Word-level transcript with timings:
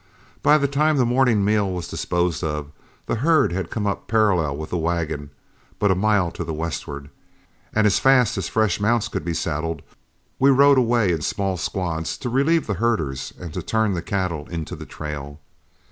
By 0.41 0.57
the 0.57 0.67
time 0.67 0.97
the 0.97 1.05
morning 1.05 1.45
meal 1.45 1.69
was 1.71 1.87
disposed 1.87 2.43
of, 2.43 2.71
the 3.05 3.17
herd 3.17 3.51
had 3.51 3.69
come 3.69 3.85
up 3.85 4.07
parallel 4.07 4.57
with 4.57 4.71
the 4.71 4.77
wagon 4.79 5.29
but 5.77 5.91
a 5.91 5.93
mile 5.93 6.31
to 6.31 6.43
the 6.43 6.55
westward, 6.55 7.11
and 7.71 7.85
as 7.85 7.99
fast 7.99 8.35
as 8.35 8.47
fresh 8.49 8.79
mounts 8.79 9.07
could 9.07 9.23
be 9.23 9.35
saddled, 9.35 9.83
we 10.39 10.49
rode 10.49 10.79
away 10.79 11.11
in 11.11 11.21
small 11.21 11.55
squads 11.55 12.17
to 12.17 12.29
relieve 12.31 12.65
the 12.65 12.73
herders 12.81 13.31
and 13.39 13.53
to 13.53 13.61
turn 13.61 13.93
the 13.93 14.01
cattle 14.01 14.47
into 14.47 14.75
the 14.75 14.87
trail. 14.87 15.39